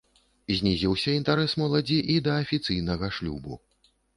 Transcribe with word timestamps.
Знізіўся 0.59 1.13
інтарэс 1.17 1.55
моладзі 1.63 1.99
і 2.17 2.17
да 2.29 2.41
афіцыйнага 2.45 3.13
шлюбу. 3.19 3.63